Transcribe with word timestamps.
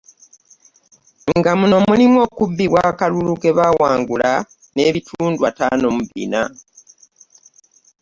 Nga 1.37 1.51
muno 1.59 1.77
mulimu; 1.87 2.17
Okubbibwa 2.27 2.79
kw'akalulu 2.83 3.33
ke 3.41 3.49
baawangula 3.57 4.31
n'ebitundu 4.73 5.39
ataano 5.49 5.87
mu 5.95 6.01
bina 6.09 6.41